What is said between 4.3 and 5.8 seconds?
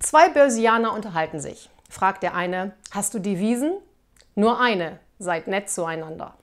Nur eine, seid nett